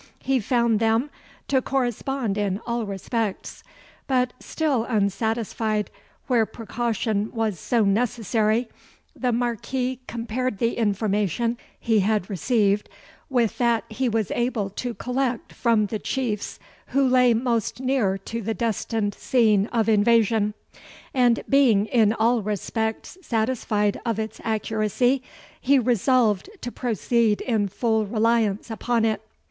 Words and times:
He 0.23 0.39
found 0.39 0.79
them 0.79 1.11
to 1.47 1.61
correspond 1.61 2.35
in 2.35 2.59
all 2.65 2.87
respects; 2.87 3.63
but, 4.07 4.33
still 4.39 4.83
unsatisfied 4.85 5.91
where 6.25 6.47
precaution 6.47 7.29
was 7.33 7.59
so 7.59 7.83
necessary, 7.85 8.67
the 9.15 9.31
Marquis 9.31 9.99
compared 10.07 10.57
the 10.57 10.75
information 10.75 11.55
he 11.79 11.99
had 11.99 12.31
received 12.31 12.89
with 13.29 13.59
that 13.59 13.83
he 13.89 14.09
was 14.09 14.31
able 14.31 14.71
to 14.71 14.95
collect 14.95 15.53
from 15.53 15.85
the 15.85 15.99
Chiefs 15.99 16.57
who 16.87 17.07
lay 17.07 17.35
most 17.35 17.79
near 17.79 18.17
to 18.17 18.41
the 18.41 18.55
destined 18.55 19.13
scene 19.13 19.67
of 19.67 19.87
invasion, 19.87 20.55
and 21.13 21.43
being 21.47 21.85
in 21.85 22.11
all 22.11 22.41
respects 22.41 23.19
satisfied 23.21 24.01
of 24.03 24.17
its 24.17 24.41
accuracy, 24.43 25.21
he 25.59 25.77
resolved 25.77 26.49
to 26.61 26.71
proceed 26.71 27.39
in 27.41 27.67
full 27.67 28.07
reliance 28.07 28.71
upon 28.71 29.05
it. 29.05 29.21